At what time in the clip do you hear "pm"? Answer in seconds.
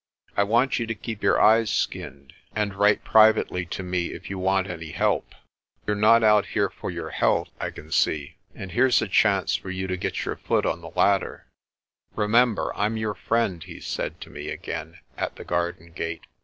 12.75-12.97